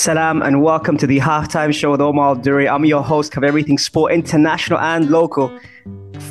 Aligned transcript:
Salam 0.00 0.40
and 0.40 0.62
welcome 0.62 0.96
to 0.96 1.06
the 1.06 1.18
halftime 1.18 1.74
show 1.74 1.90
with 1.90 2.00
Omar 2.00 2.36
Duri. 2.36 2.66
I'm 2.66 2.86
your 2.86 3.02
host, 3.02 3.32
cover 3.32 3.44
everything 3.44 3.76
sport, 3.76 4.12
international 4.12 4.78
and 4.78 5.10
local. 5.10 5.52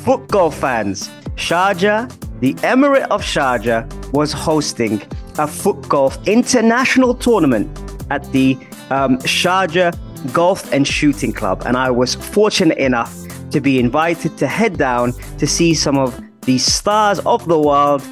Football 0.02 0.50
fans, 0.50 1.08
Sharjah, 1.36 2.10
the 2.40 2.54
Emirate 2.54 3.06
of 3.12 3.22
Sharjah, 3.22 3.86
was 4.12 4.32
hosting 4.32 5.00
a 5.38 5.46
foot 5.46 5.88
golf 5.88 6.18
international 6.26 7.14
tournament 7.14 7.70
at 8.10 8.24
the 8.32 8.54
um, 8.90 9.18
Sharjah 9.18 9.96
Golf 10.32 10.72
and 10.72 10.84
Shooting 10.84 11.32
Club, 11.32 11.62
and 11.64 11.76
I 11.76 11.92
was 11.92 12.16
fortunate 12.16 12.78
enough 12.78 13.16
to 13.52 13.60
be 13.60 13.78
invited 13.78 14.36
to 14.38 14.48
head 14.48 14.78
down 14.78 15.12
to 15.38 15.46
see 15.46 15.74
some 15.74 15.96
of 15.96 16.20
the 16.40 16.58
stars 16.58 17.20
of 17.20 17.46
the 17.46 17.60
world 17.60 18.02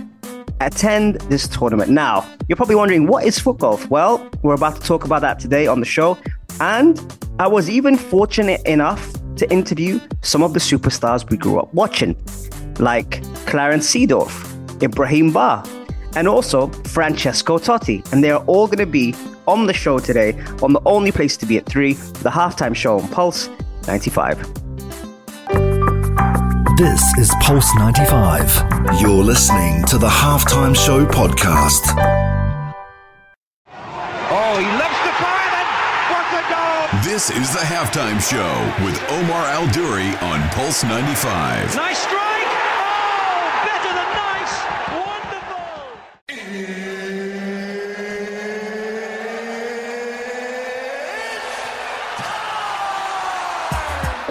attend 0.61 1.17
this 1.23 1.49
tournament. 1.49 1.91
Now, 1.91 2.27
you're 2.49 2.57
probably 2.57 2.75
wondering, 2.75 3.07
what 3.07 3.25
is 3.25 3.39
foot 3.39 3.59
golf? 3.59 3.89
Well, 3.91 4.29
we're 4.43 4.55
about 4.55 4.77
to 4.77 4.83
talk 4.83 5.05
about 5.05 5.21
that 5.23 5.39
today 5.39 5.67
on 5.67 5.81
the 5.81 5.87
show. 5.87 6.19
And 6.61 7.01
I 7.39 7.47
was 7.47 7.71
even 7.71 7.97
fortunate 7.97 8.61
enough 8.67 9.13
to 9.37 9.51
interview 9.53 10.01
some 10.23 10.43
of 10.43 10.53
the 10.53 10.61
superstars 10.61 11.29
we 11.31 11.37
grew 11.37 11.59
up 11.59 11.73
watching, 11.73 12.17
like 12.79 13.23
Clarence 13.47 13.89
Seedorf, 13.89 14.83
Ibrahim 14.83 15.33
Ba, 15.33 15.63
and 16.17 16.27
also 16.27 16.69
Francesco 16.85 17.59
Totti. 17.59 18.13
And 18.13 18.25
they're 18.25 18.39
all 18.39 18.67
going 18.67 18.79
to 18.79 18.87
be 18.87 19.15
on 19.47 19.67
the 19.67 19.73
show 19.73 19.99
today 19.99 20.39
on 20.63 20.73
the 20.73 20.81
only 20.85 21.13
place 21.13 21.37
to 21.39 21.47
be 21.47 21.57
at 21.59 21.67
3, 21.67 21.93
the 21.95 22.31
halftime 22.31 22.75
show 22.75 22.99
on 22.99 23.09
Pulse 23.09 23.49
95. 23.87 24.68
This 26.79 27.03
is 27.19 27.35
Pulse 27.41 27.75
95. 27.75 29.01
You're 29.01 29.11
listening 29.11 29.83
to 29.87 29.99
the 29.99 30.07
Halftime 30.07 30.77
Show 30.77 31.05
podcast. 31.07 31.93
Oh, 34.31 34.59
he 34.61 34.71
lifts 34.79 35.03
the 35.03 35.11
fire 35.19 35.59
and 35.59 35.67
what 36.15 36.31
a 36.39 36.43
goal! 36.47 37.03
This 37.03 37.31
is 37.31 37.53
the 37.53 37.67
halftime 37.67 38.21
show 38.23 38.85
with 38.85 38.95
Omar 39.11 39.45
Al 39.47 39.67
Duri 39.73 40.15
on 40.19 40.41
Pulse 40.51 40.85
95. 40.85 41.75
Nice 41.75 41.99
strike! 41.99 42.47
Oh, 42.47 43.51
better 43.67 43.93
than 43.99 44.11
nice! 44.15 44.55
Wonderful! 45.03 46.79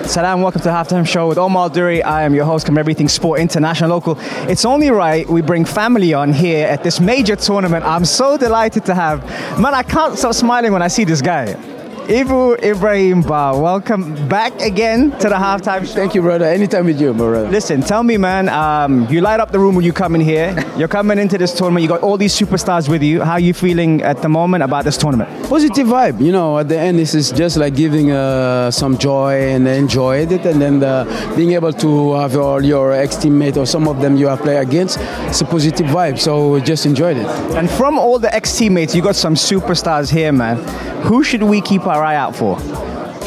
Salam, 0.07 0.41
welcome 0.41 0.61
to 0.61 0.69
the 0.69 0.73
Halftime 0.73 1.05
Show 1.05 1.27
with 1.27 1.37
Omar 1.37 1.69
Duri. 1.69 2.01
I 2.01 2.23
am 2.23 2.33
your 2.33 2.45
host, 2.45 2.65
from 2.65 2.77
Everything 2.77 3.09
Sport 3.09 3.41
International 3.41 3.89
Local. 3.89 4.15
It's 4.49 4.63
only 4.63 4.89
right 4.89 5.27
we 5.27 5.41
bring 5.41 5.65
family 5.65 6.13
on 6.13 6.31
here 6.31 6.65
at 6.65 6.81
this 6.81 7.01
major 7.01 7.35
tournament. 7.35 7.83
I'm 7.83 8.05
so 8.05 8.37
delighted 8.37 8.85
to 8.85 8.95
have. 8.95 9.21
Man, 9.59 9.73
I 9.73 9.83
can't 9.83 10.17
stop 10.17 10.33
smiling 10.33 10.71
when 10.71 10.81
I 10.81 10.87
see 10.87 11.03
this 11.03 11.21
guy. 11.21 11.76
Ibu 12.07 12.63
Ibrahim 12.63 13.21
Ba, 13.21 13.51
welcome 13.53 14.29
back 14.29 14.61
again 14.61 15.11
to 15.19 15.27
the 15.27 15.35
halftime 15.35 15.85
show. 15.85 15.93
Thank 15.93 16.15
you, 16.15 16.21
brother. 16.21 16.45
Anytime 16.45 16.85
with 16.85 17.01
you, 17.01 17.11
my 17.11 17.17
brother. 17.17 17.49
Listen, 17.49 17.81
tell 17.81 18.01
me, 18.01 18.15
man, 18.15 18.47
um, 18.47 19.05
you 19.09 19.19
light 19.19 19.41
up 19.41 19.51
the 19.51 19.59
room 19.59 19.75
when 19.75 19.83
you 19.83 19.91
come 19.91 20.15
in 20.15 20.21
here. 20.21 20.55
You're 20.77 20.87
coming 20.87 21.19
into 21.19 21.37
this 21.37 21.53
tournament. 21.53 21.83
You 21.83 21.89
got 21.89 22.03
all 22.03 22.15
these 22.15 22.33
superstars 22.33 22.87
with 22.87 23.03
you. 23.03 23.21
How 23.23 23.33
are 23.33 23.41
you 23.41 23.53
feeling 23.53 24.03
at 24.03 24.21
the 24.21 24.29
moment 24.29 24.63
about 24.63 24.85
this 24.85 24.95
tournament? 24.95 25.29
Positive 25.49 25.85
vibe. 25.85 26.21
You 26.21 26.31
know, 26.31 26.59
at 26.59 26.69
the 26.69 26.79
end, 26.79 26.97
this 26.97 27.13
is 27.13 27.29
just 27.29 27.57
like 27.57 27.75
giving 27.75 28.11
uh, 28.11 28.71
some 28.71 28.97
joy 28.97 29.49
and 29.49 29.67
enjoy 29.67 30.19
it, 30.19 30.45
and 30.45 30.61
then 30.61 30.81
uh, 30.81 31.03
being 31.35 31.51
able 31.51 31.73
to 31.73 32.13
have 32.13 32.37
all 32.37 32.63
your 32.63 32.93
ex-teammates 32.93 33.57
or 33.57 33.65
some 33.65 33.85
of 33.85 33.99
them 33.99 34.15
you 34.15 34.27
have 34.29 34.39
played 34.39 34.59
against. 34.59 34.97
It's 35.27 35.41
a 35.41 35.45
positive 35.45 35.87
vibe. 35.87 36.19
So 36.19 36.57
just 36.61 36.85
enjoyed 36.85 37.17
it. 37.17 37.27
And 37.57 37.69
from 37.69 37.99
all 37.99 38.17
the 38.17 38.33
ex-teammates, 38.33 38.95
you 38.95 39.01
got 39.01 39.17
some 39.17 39.35
superstars 39.35 40.09
here, 40.09 40.31
man. 40.31 40.55
Who 41.03 41.23
should 41.23 41.43
we 41.43 41.61
keep 41.61 41.85
our 41.85 41.96
eye 42.03 42.15
out 42.15 42.35
for? 42.35 42.59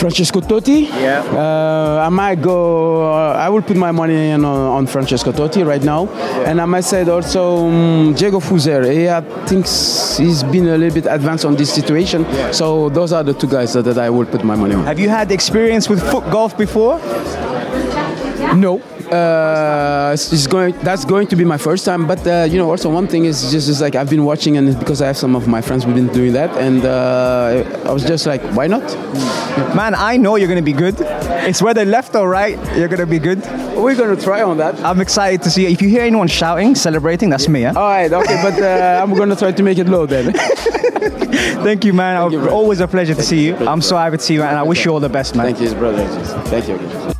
Francesco 0.01 0.41
Totti. 0.41 0.89
Yeah. 0.89 1.21
Uh, 1.21 2.07
I 2.07 2.09
might 2.09 2.41
go. 2.41 3.13
Uh, 3.13 3.35
I 3.35 3.51
will 3.51 3.61
put 3.61 3.77
my 3.77 3.93
money 3.93 4.31
in 4.31 4.45
on, 4.47 4.79
on 4.79 4.87
Francesco 4.87 5.31
Totti 5.31 5.65
right 5.67 5.83
now, 5.83 6.09
and 6.47 6.59
I 6.59 6.65
might 6.65 6.85
say 6.85 7.07
also 7.07 7.67
um, 7.69 8.15
Diego 8.15 8.41
Fuser. 8.41 8.91
He 8.91 9.11
I 9.11 9.21
think 9.47 9.67
he's 9.67 10.43
been 10.45 10.69
a 10.69 10.79
little 10.79 10.95
bit 10.95 11.07
advanced 11.07 11.45
on 11.45 11.55
this 11.55 11.71
situation. 11.71 12.25
So 12.53 12.89
those 12.89 13.13
are 13.13 13.23
the 13.23 13.35
two 13.35 13.47
guys 13.49 13.75
that, 13.75 13.83
that 13.83 13.99
I 13.99 14.09
will 14.09 14.25
put 14.27 14.43
my 14.43 14.57
money 14.57 14.75
on. 14.75 14.85
Have 14.87 14.99
you 14.99 15.11
had 15.11 15.31
experience 15.33 15.89
with 15.91 16.01
foot 16.11 16.25
golf 16.31 16.57
before? 16.57 16.99
No. 18.57 18.81
Uh, 19.13 20.13
it's 20.13 20.47
going. 20.47 20.75
That's 20.83 21.05
going 21.05 21.27
to 21.29 21.37
be 21.37 21.45
my 21.45 21.59
first 21.59 21.85
time. 21.85 22.07
But 22.07 22.27
uh, 22.27 22.47
you 22.49 22.59
know, 22.59 22.71
also 22.71 22.91
one 22.91 23.07
thing 23.07 23.25
is 23.25 23.51
just 23.51 23.69
is 23.69 23.81
like 23.81 23.95
I've 23.95 24.11
been 24.11 24.25
watching, 24.25 24.57
and 24.57 24.79
because 24.79 25.03
I 25.03 25.07
have 25.07 25.17
some 25.17 25.35
of 25.35 25.49
my 25.49 25.61
friends 25.61 25.85
who've 25.85 25.95
been 25.95 26.13
doing 26.13 26.33
that, 26.35 26.51
and 26.57 26.85
uh, 26.85 27.65
I 27.85 27.93
was 27.93 28.05
just 28.05 28.27
like, 28.27 28.43
why 28.57 28.67
not? 28.67 28.85
Man, 29.75 29.95
I 29.95 30.17
know 30.17 30.37
you're 30.37 30.49
going 30.49 30.65
to 30.65 30.71
be 30.73 30.73
good. 30.73 30.97
It's 31.49 31.61
whether 31.63 31.85
left 31.85 32.15
or 32.15 32.29
right, 32.29 32.57
you're 32.77 32.89
going 32.89 33.01
to 33.01 33.07
be 33.07 33.19
good. 33.19 33.41
We're 33.77 33.97
gonna 33.97 34.21
try 34.21 34.43
on 34.43 34.59
that. 34.59 34.79
I'm 34.81 35.01
excited 35.01 35.43
to 35.43 35.51
see. 35.51 35.67
If 35.67 35.81
you 35.81 35.89
hear 35.89 36.03
anyone 36.03 36.29
shouting, 36.29 36.75
celebrating, 36.75 37.31
that's 37.31 37.49
me. 37.49 37.63
Yeah? 37.63 37.73
All 37.75 37.89
right. 37.89 38.13
Okay. 38.13 38.41
But 38.43 38.63
uh, 38.63 39.01
I'm 39.03 39.15
gonna 39.15 39.37
try 39.37 39.53
to 39.53 39.63
make 39.63 39.79
it 39.79 39.89
low 39.89 40.07
then. 40.07 40.33
Thank 41.65 41.85
you, 41.85 41.93
man. 41.93 42.31
you. 42.31 42.49
Always 42.49 42.81
a 42.81 42.89
pleasure 42.89 43.15
to 43.15 43.23
see 43.23 43.47
you. 43.47 43.57
You, 43.59 43.67
I'm 43.67 43.81
so 43.81 43.97
happy 43.97 44.19
to 44.19 44.23
see 44.23 44.35
you, 44.35 44.43
and 44.43 44.57
I 44.57 44.63
wish 44.63 44.85
you 44.85 44.93
all 44.93 45.01
the 45.01 45.09
best, 45.09 45.35
man. 45.35 45.47
Thank 45.47 45.61
you, 45.61 45.75
brother. 45.79 46.07
Thank 46.47 46.69
you. 46.69 47.20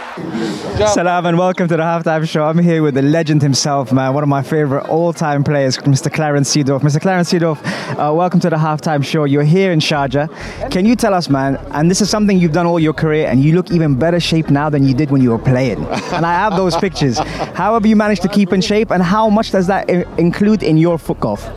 Salam 0.15 1.25
and 1.25 1.37
welcome 1.37 1.69
to 1.69 1.77
the 1.77 1.83
halftime 1.83 2.27
show. 2.27 2.43
I'm 2.43 2.57
here 2.57 2.83
with 2.83 2.95
the 2.95 3.01
legend 3.01 3.41
himself, 3.41 3.93
man. 3.93 4.13
One 4.13 4.23
of 4.23 4.29
my 4.29 4.41
favorite 4.41 4.89
all-time 4.89 5.41
players, 5.43 5.77
Mr. 5.77 6.11
Clarence 6.11 6.53
Seedorf. 6.53 6.81
Mr. 6.81 6.99
Clarence 6.99 7.31
Seedorf, 7.31 7.57
uh, 7.93 8.13
welcome 8.13 8.41
to 8.41 8.49
the 8.49 8.57
halftime 8.57 9.05
show. 9.05 9.23
You're 9.23 9.43
here 9.43 9.71
in 9.71 9.79
Sharjah. 9.79 10.69
Can 10.69 10.85
you 10.85 10.97
tell 10.97 11.13
us, 11.13 11.29
man? 11.29 11.55
And 11.71 11.89
this 11.89 12.01
is 12.01 12.09
something 12.09 12.37
you've 12.37 12.51
done 12.51 12.65
all 12.65 12.79
your 12.79 12.91
career, 12.93 13.27
and 13.27 13.41
you 13.41 13.53
look 13.55 13.71
even 13.71 13.95
better 13.97 14.19
shape 14.19 14.49
now 14.49 14.69
than 14.69 14.83
you 14.85 14.93
did 14.93 15.11
when 15.11 15.21
you 15.21 15.29
were 15.29 15.39
playing. 15.39 15.85
And 16.11 16.25
I 16.25 16.33
have 16.33 16.57
those 16.57 16.75
pictures. 16.75 17.17
How 17.19 17.73
have 17.75 17.85
you 17.85 17.95
managed 17.95 18.21
to 18.23 18.27
keep 18.27 18.51
in 18.51 18.59
shape, 18.59 18.91
and 18.91 19.01
how 19.01 19.29
much 19.29 19.51
does 19.51 19.67
that 19.67 19.89
I- 19.89 20.05
include 20.17 20.61
in 20.61 20.75
your 20.77 20.97
foot 20.97 21.21
golf? 21.21 21.49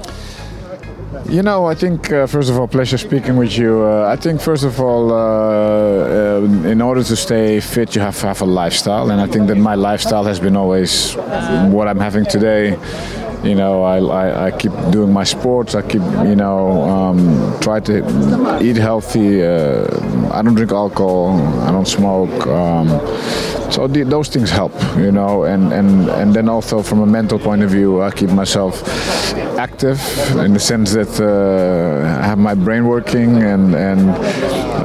You 1.22 1.42
know, 1.42 1.66
I 1.66 1.74
think 1.74 2.10
uh, 2.12 2.26
first 2.26 2.50
of 2.50 2.58
all, 2.58 2.66
pleasure 2.66 2.98
speaking 2.98 3.36
with 3.36 3.56
you. 3.56 3.82
Uh, 3.82 4.06
I 4.08 4.16
think 4.16 4.40
first 4.40 4.64
of 4.64 4.80
all, 4.80 5.12
uh, 5.12 5.16
uh, 5.16 6.68
in 6.68 6.80
order 6.80 7.02
to 7.02 7.16
stay 7.16 7.60
fit, 7.60 7.94
you 7.94 8.00
have 8.00 8.18
to 8.20 8.26
have 8.26 8.42
a 8.42 8.44
lifestyle, 8.44 9.10
and 9.10 9.20
I 9.20 9.26
think 9.26 9.48
that 9.48 9.56
my 9.56 9.74
lifestyle 9.74 10.24
has 10.24 10.40
been 10.40 10.56
always 10.56 11.14
what 11.74 11.88
I'm 11.88 12.00
having 12.00 12.26
today. 12.26 12.78
You 13.42 13.54
know, 13.54 13.82
I, 13.82 13.98
I, 13.98 14.46
I 14.46 14.50
keep 14.52 14.72
doing 14.90 15.12
my 15.12 15.24
sports. 15.24 15.74
I 15.74 15.82
keep, 15.82 16.00
you 16.00 16.34
know, 16.34 16.82
um, 16.82 17.60
try 17.60 17.78
to 17.80 18.58
eat 18.62 18.76
healthy. 18.76 19.42
Uh, 19.42 19.86
I 20.32 20.40
don't 20.40 20.54
drink 20.54 20.72
alcohol. 20.72 21.38
I 21.60 21.70
don't 21.70 21.86
smoke. 21.86 22.46
Um, 22.46 22.88
so 23.70 23.86
the, 23.86 24.04
those 24.04 24.28
things 24.28 24.50
help, 24.50 24.72
you 24.96 25.12
know, 25.12 25.44
and, 25.44 25.72
and, 25.74 26.08
and 26.08 26.32
then 26.32 26.48
also 26.48 26.82
from 26.82 27.00
a 27.00 27.06
mental 27.06 27.38
point 27.38 27.62
of 27.62 27.70
view, 27.70 28.00
I 28.00 28.10
keep 28.12 28.30
myself 28.30 28.82
active 29.64 29.98
in 30.46 30.52
the 30.52 30.64
sense 30.72 30.88
that 30.98 31.12
uh, 31.20 32.22
I 32.22 32.24
have 32.30 32.40
my 32.50 32.54
brain 32.66 32.84
working 32.94 33.30
and 33.52 33.66
and 33.88 34.00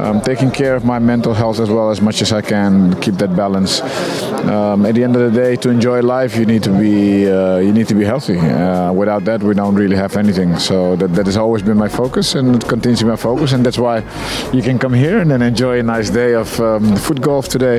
um, 0.00 0.16
taking 0.30 0.50
care 0.60 0.74
of 0.74 0.84
my 0.92 0.98
mental 1.12 1.34
health 1.34 1.58
as 1.64 1.70
well 1.76 1.88
as 1.94 2.00
much 2.00 2.18
as 2.22 2.30
I 2.40 2.42
can. 2.52 2.72
Keep 3.04 3.16
that 3.22 3.32
balance. 3.36 3.82
Um, 4.54 4.86
at 4.88 4.94
the 4.94 5.04
end 5.06 5.14
of 5.16 5.22
the 5.26 5.34
day, 5.42 5.52
to 5.56 5.68
enjoy 5.76 5.98
life, 6.16 6.32
you 6.40 6.46
need 6.52 6.62
to 6.62 6.72
be 6.84 6.96
uh, 7.30 7.58
you 7.66 7.72
need 7.78 7.88
to 7.88 7.96
be 8.00 8.04
healthy. 8.12 8.38
Uh, 8.38 8.92
without 9.00 9.22
that, 9.28 9.42
we 9.42 9.54
don't 9.54 9.76
really 9.82 9.96
have 10.04 10.16
anything. 10.16 10.58
So 10.58 10.96
that, 10.96 11.10
that 11.16 11.26
has 11.26 11.36
always 11.36 11.62
been 11.62 11.78
my 11.86 11.90
focus, 12.02 12.34
and 12.34 12.56
it 12.56 12.64
continues 12.66 13.00
to 13.00 13.04
be 13.04 13.10
my 13.10 13.22
focus, 13.30 13.52
and 13.52 13.64
that's 13.66 13.80
why 13.86 13.96
you 14.56 14.62
can 14.62 14.78
come 14.78 14.94
here 15.04 15.16
and 15.20 15.30
then 15.30 15.42
enjoy 15.42 15.74
a 15.80 15.82
nice 15.82 16.10
day 16.10 16.32
of 16.34 16.48
um, 16.60 16.96
foot 16.96 17.20
golf 17.20 17.48
today, 17.48 17.78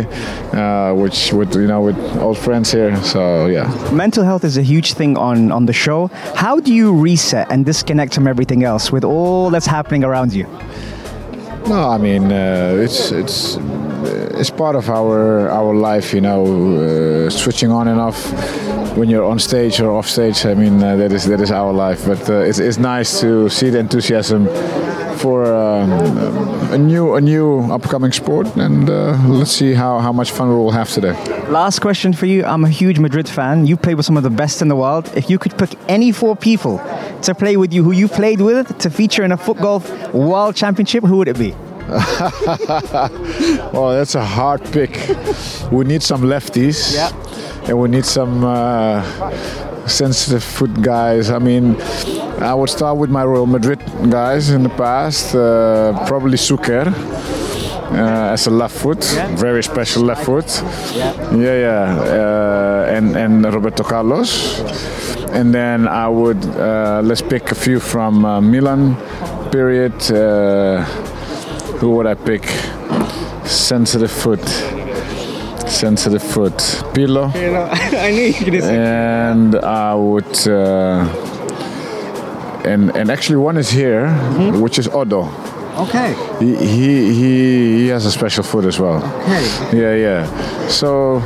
uh, 0.53 0.93
which 0.93 1.33
with 1.33 1.51
you 1.55 1.67
know 1.67 1.81
with 1.87 1.97
old 2.25 2.37
friends 2.37 2.71
here. 2.71 2.95
So 3.03 3.47
yeah. 3.47 3.67
Mental 3.91 4.23
health 4.23 4.43
is 4.43 4.57
a 4.57 4.65
huge 4.73 4.93
thing 4.93 5.17
on, 5.17 5.51
on 5.51 5.65
the 5.65 5.73
show. 5.73 6.09
How 6.45 6.59
do 6.59 6.71
you 6.73 6.90
reset 6.91 7.51
and 7.51 7.65
disconnect 7.65 8.13
from 8.13 8.27
everything 8.27 8.63
else 8.63 8.91
with 8.91 9.03
all 9.03 9.49
that's 9.49 9.65
happening 9.65 10.03
around 10.03 10.33
you? 10.33 10.45
No, 11.67 11.89
I 11.89 11.97
mean 11.97 12.31
uh, 12.31 12.75
it's 12.77 13.11
it's 13.11 13.57
it's 14.39 14.49
part 14.49 14.75
of 14.75 14.89
our 14.89 15.49
our 15.49 15.73
life, 15.73 16.13
you 16.13 16.21
know, 16.21 16.43
uh, 16.45 17.29
switching 17.29 17.71
on 17.71 17.87
and 17.87 17.99
off 17.99 18.17
when 18.97 19.09
you're 19.09 19.25
on 19.25 19.39
stage 19.39 19.79
or 19.81 19.89
off 19.91 20.07
stage. 20.07 20.45
I 20.45 20.53
mean 20.53 20.81
uh, 20.83 20.95
that 20.97 21.11
is 21.11 21.25
that 21.25 21.41
is 21.41 21.51
our 21.51 21.73
life, 21.73 22.05
but 22.05 22.29
uh, 22.29 22.49
it's, 22.49 22.59
it's 22.59 22.77
nice 22.77 23.19
to 23.21 23.49
see 23.49 23.69
the 23.69 23.79
enthusiasm 23.79 24.47
for 25.21 25.45
um, 25.45 25.91
a 26.71 26.77
new 26.77 27.15
a 27.15 27.21
new 27.21 27.61
upcoming 27.71 28.11
sport, 28.11 28.47
and 28.57 28.89
uh, 28.89 29.15
let's 29.27 29.51
see 29.51 29.73
how, 29.73 29.99
how 29.99 30.11
much 30.11 30.31
fun 30.31 30.49
we 30.49 30.55
will 30.55 30.71
have 30.71 30.89
today. 30.89 31.13
Last 31.49 31.79
question 31.79 32.13
for 32.13 32.25
you. 32.25 32.43
I'm 32.43 32.63
a 32.63 32.69
huge 32.69 32.97
Madrid 32.97 33.29
fan. 33.29 33.67
You 33.67 33.77
played 33.77 33.95
with 33.95 34.05
some 34.05 34.17
of 34.17 34.23
the 34.23 34.29
best 34.31 34.61
in 34.61 34.67
the 34.67 34.75
world. 34.75 35.11
If 35.15 35.29
you 35.29 35.37
could 35.37 35.57
pick 35.57 35.77
any 35.87 36.11
four 36.11 36.35
people 36.35 36.79
to 37.21 37.35
play 37.35 37.55
with 37.55 37.71
you 37.71 37.83
who 37.83 37.91
you 37.91 38.07
played 38.07 38.41
with 38.41 38.77
to 38.79 38.89
feature 38.89 39.23
in 39.23 39.31
a 39.31 39.37
foot 39.37 39.57
golf 39.57 39.85
world 40.13 40.55
championship, 40.55 41.03
who 41.03 41.17
would 41.17 41.27
it 41.27 41.37
be? 41.37 41.53
Well, 43.73 43.89
that's 43.97 44.15
a 44.15 44.23
hard 44.23 44.63
pick. 44.71 44.91
We 45.71 45.83
need 45.85 46.01
some 46.03 46.21
lefties. 46.21 46.93
Yeah. 46.93 47.11
And 47.67 47.79
we 47.79 47.89
need 47.89 48.05
some 48.05 48.43
uh, 48.43 49.03
sensitive 49.87 50.43
foot 50.43 50.81
guys. 50.81 51.29
I 51.29 51.39
mean, 51.39 51.75
I 52.39 52.53
would 52.53 52.69
start 52.69 52.97
with 52.97 53.09
my 53.09 53.23
Real 53.23 53.45
Madrid 53.45 53.79
guys 54.09 54.49
in 54.49 54.63
the 54.63 54.69
past. 54.69 55.35
Uh, 55.35 56.05
probably 56.07 56.37
Suker. 56.37 56.87
Uh, 57.91 58.31
as 58.31 58.47
a 58.47 58.49
left 58.49 58.77
foot, 58.77 59.03
very 59.35 59.61
special 59.61 60.03
left 60.03 60.23
foot. 60.23 60.45
Yeah, 60.95 61.35
yeah, 61.35 61.55
yeah. 61.59 61.99
Uh, 61.99 62.95
and 62.95 63.17
and 63.17 63.43
Roberto 63.43 63.83
Carlos, 63.83 64.61
and 65.31 65.53
then 65.53 65.89
I 65.89 66.07
would 66.07 66.41
uh, 66.55 67.01
let's 67.03 67.21
pick 67.21 67.51
a 67.51 67.55
few 67.55 67.81
from 67.81 68.23
uh, 68.23 68.39
Milan 68.39 68.95
period. 69.51 69.91
Who 71.81 71.89
would 71.95 72.05
I 72.07 72.13
pick? 72.13 72.43
Sensitive 73.45 74.11
foot. 74.11 74.45
Sensitive 75.67 76.21
foot. 76.21 76.53
Pirlo. 76.93 77.31
I 77.35 78.11
knew 78.11 78.21
you 78.21 78.51
going 78.51 78.63
And 78.63 79.55
I 79.55 79.95
would. 79.95 80.47
Uh, 80.47 81.07
and, 82.65 82.95
and 82.95 83.09
actually, 83.09 83.37
one 83.37 83.57
is 83.57 83.69
here, 83.71 84.05
Mm-hmm. 84.05 84.61
which 84.61 84.77
is 84.77 84.87
Oddo. 84.89 85.23
Okay. 85.77 86.13
He, 86.39 86.55
he, 86.55 87.13
he, 87.13 87.77
he 87.83 87.87
has 87.87 88.05
a 88.05 88.11
special 88.11 88.43
foot 88.43 88.65
as 88.65 88.79
well. 88.79 88.97
Okay. 89.23 89.43
Yeah, 89.81 89.95
yeah. 89.95 90.67
So, 90.67 91.19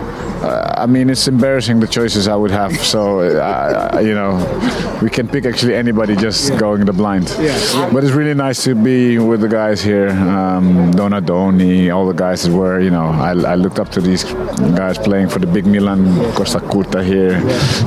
uh, 0.43 0.73
I 0.77 0.85
mean, 0.85 1.09
it's 1.09 1.27
embarrassing 1.27 1.79
the 1.79 1.87
choices 1.87 2.27
I 2.27 2.35
would 2.35 2.51
have. 2.51 2.75
So, 2.79 3.19
uh, 3.19 3.99
you 4.03 4.13
know, 4.13 4.99
we 5.01 5.09
can 5.09 5.27
pick 5.27 5.45
actually 5.45 5.75
anybody 5.75 6.15
just 6.15 6.57
going 6.57 6.85
the 6.85 6.93
blind. 6.93 7.29
Yeah. 7.39 7.89
But 7.91 8.03
it's 8.03 8.13
really 8.13 8.33
nice 8.33 8.63
to 8.63 8.75
be 8.75 9.17
with 9.17 9.41
the 9.41 9.47
guys 9.47 9.81
here. 9.81 10.09
Um, 10.09 10.91
Donadoni, 10.91 11.93
all 11.93 12.05
the 12.05 12.13
guys 12.13 12.43
that 12.43 12.53
were, 12.53 12.79
you 12.79 12.89
know, 12.89 13.05
I, 13.05 13.31
I 13.31 13.55
looked 13.55 13.79
up 13.79 13.89
to 13.91 14.01
these 14.01 14.23
guys 14.23 14.97
playing 14.97 15.29
for 15.29 15.39
the 15.39 15.47
big 15.47 15.65
Milan. 15.65 16.05
Costacurta 16.35 17.03
here. 17.03 17.33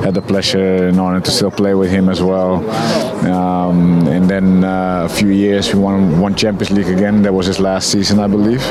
Had 0.03 0.13
the 0.13 0.21
pleasure 0.21 0.87
and 0.87 0.99
honor 0.99 1.21
to 1.21 1.31
still 1.31 1.51
play 1.51 1.73
with 1.73 1.91
him 1.91 2.09
as 2.09 2.21
well. 2.21 2.69
Um, 3.25 4.07
and 4.07 4.29
then 4.29 4.63
uh, 4.63 5.05
a 5.05 5.09
few 5.09 5.29
years 5.29 5.73
we 5.73 5.79
won 5.79 6.19
one 6.19 6.35
Champions 6.35 6.71
League 6.71 6.87
again. 6.87 7.21
That 7.21 7.33
was 7.33 7.45
his 7.45 7.59
last 7.59 7.91
season, 7.91 8.19
I 8.19 8.27
believe. 8.27 8.61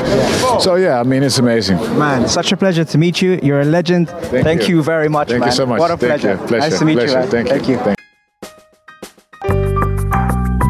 So 0.61 0.75
yeah, 0.75 0.99
I 0.99 1.03
mean 1.03 1.23
it's 1.23 1.39
amazing. 1.39 1.77
Man, 1.97 2.27
such 2.27 2.51
a 2.51 2.57
pleasure 2.57 2.85
to 2.85 2.97
meet 2.97 3.21
you. 3.21 3.39
You're 3.41 3.61
a 3.61 3.65
legend. 3.69 4.09
Thank, 4.09 4.67
you. 4.67 4.77
you. 4.77 4.83
very 4.83 5.07
much, 5.09 5.29
Thank 5.29 5.41
man. 5.41 5.49
you 5.49 5.55
so 5.55 5.65
much. 5.65 5.79
What 5.79 5.91
a 5.91 5.97
Thank 5.97 6.21
pleasure. 6.21 6.31
you. 6.41 6.47
Pleasure. 6.47 6.69
Nice 6.69 6.79
to 6.79 6.85
meet 6.85 6.93
Pleasure. 6.97 7.21
you. 7.23 7.31
man. 7.31 7.45
Thank 7.47 7.67
you. 7.69 7.77
Thank 7.77 7.97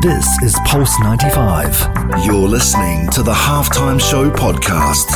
This 0.02 0.28
is 0.44 0.56
Pulse 0.66 0.98
95. 1.02 2.26
You're 2.26 2.48
listening 2.48 3.10
to 3.12 3.22
the 3.22 3.34
Halftime 3.34 4.00
Show 4.00 4.30
podcast. 4.32 5.08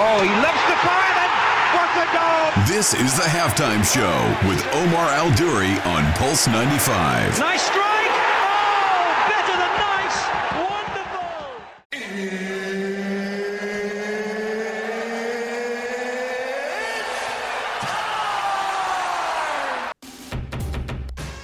Oh, 0.00 0.22
he 0.22 0.30
loves 0.44 0.62
the 0.70 0.76
fire 0.86 1.14
and 1.24 1.32
what 1.74 1.90
a 1.98 2.06
goal! 2.14 2.64
This 2.76 2.94
is 2.94 3.16
the 3.16 3.24
halftime 3.24 3.82
show 3.84 4.48
with 4.48 4.64
Omar 4.74 5.08
Al 5.18 5.34
Duri 5.34 5.72
on 5.92 6.12
Pulse 6.14 6.46
95. 6.46 7.38
Nice 7.40 7.62
strike! 7.62 7.87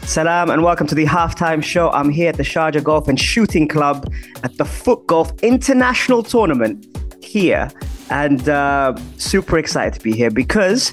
Salam 0.06 0.50
and 0.50 0.62
welcome 0.62 0.86
to 0.86 0.94
the 0.94 1.06
halftime 1.06 1.62
show. 1.62 1.90
I'm 1.90 2.10
here 2.10 2.28
at 2.28 2.36
the 2.36 2.42
Sharjah 2.42 2.84
Golf 2.84 3.08
and 3.08 3.18
Shooting 3.18 3.66
Club 3.66 4.12
at 4.42 4.56
the 4.58 4.64
Foot 4.64 5.06
Golf 5.06 5.32
International 5.42 6.22
Tournament 6.22 6.86
here, 7.24 7.70
and 8.10 8.46
uh, 8.48 8.94
super 9.16 9.58
excited 9.58 9.94
to 9.94 10.00
be 10.00 10.12
here 10.12 10.30
because 10.30 10.92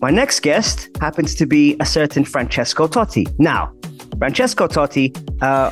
my 0.00 0.10
next 0.10 0.40
guest 0.40 0.88
happens 1.00 1.34
to 1.34 1.46
be 1.46 1.76
a 1.80 1.86
certain 1.86 2.24
Francesco 2.24 2.88
Totti. 2.88 3.32
Now, 3.38 3.72
Francesco 4.18 4.66
Totti 4.66 5.14
uh, 5.42 5.70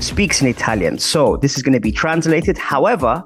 speaks 0.00 0.40
in 0.40 0.48
Italian, 0.48 0.98
so 0.98 1.36
this 1.36 1.56
is 1.56 1.62
going 1.62 1.74
to 1.74 1.80
be 1.80 1.92
translated. 1.92 2.56
However, 2.56 3.22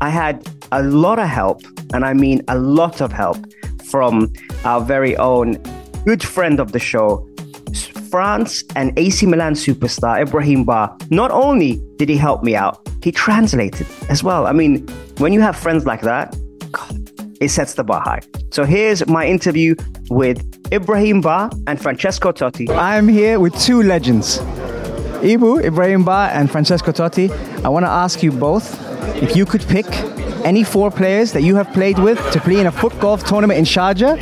I 0.00 0.10
had 0.10 0.46
a 0.72 0.82
lot 0.82 1.18
of 1.18 1.28
help, 1.28 1.62
and 1.94 2.04
I 2.04 2.12
mean 2.12 2.42
a 2.48 2.58
lot 2.58 3.00
of 3.00 3.12
help, 3.12 3.38
from 3.84 4.32
our 4.64 4.80
very 4.80 5.16
own 5.16 5.54
good 6.04 6.22
friend 6.22 6.60
of 6.60 6.72
the 6.72 6.78
show, 6.78 7.25
France 8.16 8.64
and 8.76 8.98
AC 8.98 9.26
Milan 9.26 9.52
superstar 9.52 10.22
Ibrahim 10.22 10.64
Ba. 10.64 10.96
Not 11.10 11.30
only 11.30 11.82
did 11.96 12.08
he 12.08 12.16
help 12.16 12.42
me 12.42 12.56
out, 12.56 12.80
he 13.02 13.12
translated 13.12 13.86
as 14.08 14.24
well. 14.24 14.46
I 14.46 14.52
mean, 14.52 14.88
when 15.18 15.34
you 15.34 15.42
have 15.42 15.54
friends 15.54 15.84
like 15.84 16.00
that, 16.00 16.34
God, 16.72 17.10
it 17.42 17.50
sets 17.50 17.74
the 17.74 17.84
bar 17.84 18.00
high. 18.00 18.20
So 18.52 18.64
here's 18.64 19.06
my 19.06 19.26
interview 19.26 19.74
with 20.08 20.38
Ibrahim 20.72 21.20
Ba 21.20 21.50
and 21.66 21.78
Francesco 21.78 22.32
Totti. 22.32 22.70
I'm 22.70 23.06
here 23.06 23.38
with 23.38 23.54
two 23.60 23.82
legends, 23.82 24.38
Ibu 25.20 25.62
Ibrahim 25.62 26.02
Ba 26.02 26.30
and 26.32 26.50
Francesco 26.50 26.92
Totti. 26.92 27.28
I 27.66 27.68
want 27.68 27.84
to 27.84 27.90
ask 27.90 28.22
you 28.22 28.32
both 28.32 28.66
if 29.22 29.36
you 29.36 29.44
could 29.44 29.60
pick 29.68 29.84
any 30.42 30.64
four 30.64 30.90
players 30.90 31.32
that 31.32 31.42
you 31.42 31.54
have 31.56 31.70
played 31.74 31.98
with 31.98 32.18
to 32.32 32.40
play 32.40 32.60
in 32.60 32.66
a 32.66 32.72
foot 32.72 32.98
golf 32.98 33.24
tournament 33.24 33.58
in 33.58 33.66
Sharjah, 33.66 34.16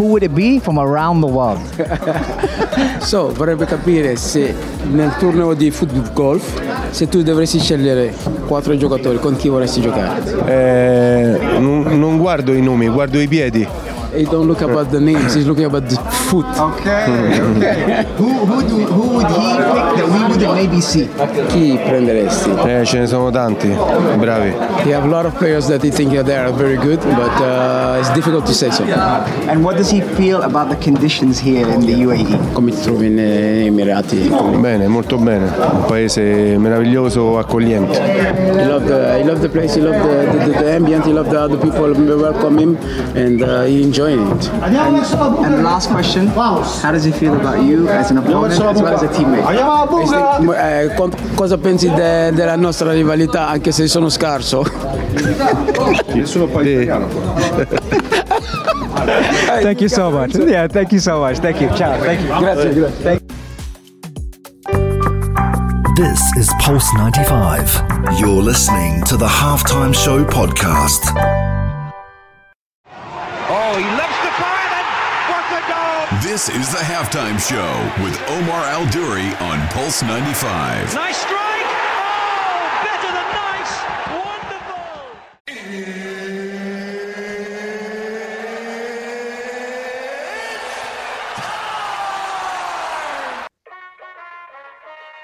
who 0.00 0.06
would 0.06 0.22
it 0.22 0.34
be 0.34 0.58
from 0.58 0.78
around 0.78 1.20
the 1.20 1.26
world? 1.26 1.60
So, 3.00 3.28
vorrebbe 3.32 3.66
capire 3.66 4.16
se 4.16 4.54
nel 4.90 5.14
turno 5.18 5.52
di 5.54 5.70
football 5.70 6.12
golf, 6.12 6.60
se 6.90 7.08
tu 7.08 7.22
dovresti 7.22 7.58
scegliere 7.58 8.14
quattro 8.46 8.76
giocatori, 8.76 9.18
con 9.18 9.36
chi 9.36 9.48
vorresti 9.48 9.80
giocare? 9.80 10.22
Eh, 10.46 11.58
non, 11.58 11.98
non 11.98 12.18
guardo 12.18 12.54
i 12.54 12.62
nomi, 12.62 12.88
guardo 12.88 13.20
i 13.20 13.26
piedi. 13.26 13.66
He 14.14 14.24
don't 14.24 14.46
look 14.46 14.60
about 14.60 14.90
the 14.90 14.98
names, 15.00 15.34
he's 15.34 15.46
looking 15.46 15.64
about 15.64 15.88
the 15.88 15.96
foot. 16.28 16.46
Okay, 16.46 17.04
okay. 17.40 18.04
who, 18.16 18.28
who, 18.44 18.68
do, 18.68 18.84
who 18.86 19.16
would 19.16 19.26
he 19.26 19.34
pick 19.34 19.96
that 19.96 20.06
we 20.06 20.20
wouldn't 20.28 20.54
maybe 20.54 20.80
see? 20.80 21.08
Chi 21.48 21.78
prenderesti? 21.78 22.50
Eh, 22.66 22.84
ce 22.84 22.98
ne 22.98 23.06
sono 23.06 23.30
tanti, 23.30 23.68
bravi. 23.68 24.48
You 24.84 24.94
have 24.94 25.04
a 25.04 25.08
lot 25.08 25.26
of 25.26 25.36
players 25.38 25.68
that 25.68 25.84
you 25.84 25.92
think 25.92 26.10
they 26.12 26.36
are 26.36 26.52
very 26.52 26.76
good, 26.76 26.98
but 27.00 27.40
uh, 27.40 27.98
it's 28.00 28.12
difficult 28.12 28.46
to 28.46 28.52
say 28.52 28.70
so. 28.70 28.84
And 29.48 29.62
what 29.62 29.76
does 29.76 29.90
he 29.90 30.00
feel 30.00 30.42
about 30.42 30.68
the 30.68 30.76
conditions 30.76 31.38
here 31.38 31.68
in 31.68 31.80
the 31.80 31.94
UAE? 31.94 32.52
Come 32.52 32.72
ti 32.72 32.80
trovi 32.82 33.08
nei 33.08 33.66
Emirati? 33.66 34.28
Bene, 34.60 34.88
molto 34.88 35.18
bene. 35.18 35.44
Un 35.46 35.84
paese 35.86 36.56
meraviglioso, 36.58 37.38
accogliente. 37.38 37.98
He 38.00 38.66
loved 38.66 38.86
the, 38.86 39.18
he 39.18 39.24
loved 39.24 39.42
the 39.42 39.48
place, 39.48 39.74
he 39.74 39.80
loved 39.80 40.02
the, 40.02 40.30
the, 40.30 40.44
the, 40.46 40.58
the 40.58 40.72
ambient, 40.72 41.04
he 41.04 41.12
loved 41.12 41.30
the 41.30 41.40
other 41.40 41.56
people 41.56 41.94
who 41.94 42.18
welcome 42.20 42.58
him, 42.58 42.76
and 43.14 43.42
uh, 43.42 43.62
he 43.64 43.82
enjoyed 43.82 43.99
enjoying 44.08 44.36
it. 44.36 44.48
And 45.44 45.62
last 45.62 45.90
question: 45.90 46.26
How 46.28 46.90
does 46.92 47.04
he 47.04 47.12
feel 47.12 47.34
about 47.34 47.62
you 47.62 47.88
as 47.88 48.10
an 48.10 48.18
opponent 48.18 48.52
as 48.52 48.58
well 48.60 48.94
as 48.94 49.02
a 49.02 49.08
teammate? 49.08 49.44
Eh, 50.56 50.94
com- 50.96 51.12
cosa 51.34 51.56
pensi 51.58 51.88
de- 51.90 52.32
della 52.32 52.56
nostra 52.56 52.92
rivalità 52.92 53.48
anche 53.48 53.72
se 53.72 53.86
sono 53.88 54.08
scarso? 54.08 54.62
Thank 59.62 59.80
you 59.80 59.88
so 59.88 60.10
much. 60.10 60.34
Yeah, 60.34 60.66
thank 60.68 60.92
you 60.92 61.00
so 61.00 61.18
much. 61.20 61.38
Thank 61.38 61.60
you. 61.60 61.68
Ciao. 61.74 61.98
Thank 62.00 62.20
you. 62.20 62.38
Grazie, 62.38 62.72
grazie. 62.72 63.20
This 65.96 66.20
is 66.36 66.48
Pulse 66.60 66.90
95. 66.96 67.82
You're 68.18 68.42
listening 68.42 69.02
to 69.04 69.16
the 69.16 69.26
Halftime 69.26 69.92
Show 69.92 70.24
podcast. 70.24 71.12
This 76.30 76.46
is 76.48 76.70
the 76.70 76.78
halftime 76.78 77.40
show 77.40 78.04
with 78.04 78.16
Omar 78.28 78.62
Al 78.66 78.86
Duri 78.92 79.34
on 79.40 79.66
Pulse 79.70 80.00
95. 80.04 80.94
Nice 80.94 81.16
strike! 81.16 81.34
Oh, 81.34 82.70
better 82.84 83.10
than 83.16 83.32
nice! 83.34 83.72
Wonderful! 84.14 84.84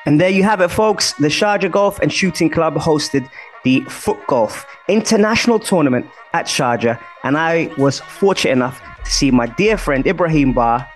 And 0.07 0.21
there 0.21 0.31
you 0.31 0.43
have 0.43 0.61
it, 0.61 0.71
folks. 0.71 1.13
The 1.13 1.29
Sharjah 1.29 1.71
Golf 1.71 2.01
and 2.01 2.13
Shooting 2.13 2.51
Club 2.51 2.75
hosted 2.75 3.31
the 3.63 3.83
Foot 3.83 4.19
Golf 4.27 4.67
International 4.89 5.61
Tournament 5.61 6.07
at 6.33 6.47
Sharjah. 6.47 7.01
And 7.23 7.39
I 7.39 7.71
was 7.79 8.01
fortunate 8.01 8.55
enough 8.55 8.83
to 9.05 9.11
see 9.13 9.31
my 9.31 9.47
dear 9.47 9.77
friend 9.77 10.05
Ibrahim 10.05 10.53
Ba, 10.53 10.89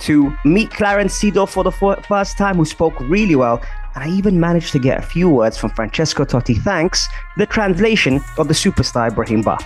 to 0.00 0.36
meet 0.44 0.70
Clarence 0.70 1.18
Seedorf 1.18 1.50
for 1.50 1.64
the 1.64 1.72
fir- 1.72 2.00
first 2.02 2.36
time, 2.38 2.56
who 2.56 2.64
spoke 2.64 2.98
really 3.00 3.36
well. 3.36 3.62
And 3.94 4.04
I 4.04 4.08
even 4.14 4.38
managed 4.38 4.72
to 4.72 4.78
get 4.78 4.98
a 4.98 5.02
few 5.02 5.28
words 5.28 5.56
from 5.56 5.70
Francesco 5.70 6.24
Totti, 6.24 6.60
thanks 6.62 7.08
the 7.36 7.46
translation 7.46 8.20
of 8.38 8.48
the 8.48 8.54
superstar 8.54 9.10
Ibrahim 9.10 9.42
Ba. 9.42 9.58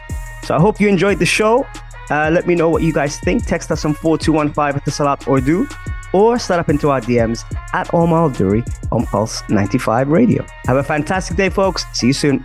So 0.44 0.54
I 0.54 0.60
hope 0.60 0.80
you 0.80 0.88
enjoyed 0.88 1.18
the 1.18 1.26
show. 1.26 1.66
Uh, 2.10 2.28
let 2.32 2.46
me 2.46 2.54
know 2.54 2.68
what 2.68 2.82
you 2.82 2.92
guys 2.92 3.18
think. 3.20 3.46
Text 3.46 3.70
us 3.70 3.84
on 3.84 3.94
4215 3.94 4.76
at 4.76 4.84
the 4.84 4.90
Salat 4.90 5.28
or 5.28 5.40
do, 5.40 5.68
or 6.12 6.38
slide 6.38 6.58
up 6.58 6.68
into 6.68 6.90
our 6.90 7.00
DMs 7.00 7.44
at 7.72 7.92
Omar 7.94 8.30
Duri 8.30 8.64
on 8.90 9.06
Pulse 9.06 9.42
95 9.48 10.08
Radio. 10.08 10.44
Have 10.66 10.76
a 10.76 10.82
fantastic 10.82 11.36
day, 11.36 11.50
folks. 11.50 11.84
See 11.92 12.08
you 12.08 12.12
soon. 12.12 12.44